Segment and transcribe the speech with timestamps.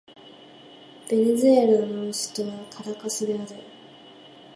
[1.11, 2.13] ベネズエラの首
[2.47, 3.51] 都はカラカスである